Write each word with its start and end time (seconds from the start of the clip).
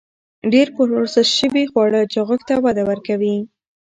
ډېر 0.53 0.67
پروسس 0.75 1.27
شوي 1.39 1.63
خواړه 1.71 2.01
چاغښت 2.13 2.41
ته 2.49 2.55
وده 2.65 2.83
ورکوي. 2.89 3.37